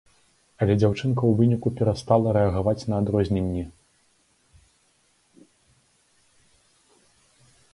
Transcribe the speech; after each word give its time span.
Але 0.65 0.75
дзяўчынка 0.77 1.17
ў 1.25 1.31
выніку 1.41 1.67
перастала 1.81 2.33
рэагаваць 2.37 2.87
на 2.93 2.99
адрозненні. 3.01 3.67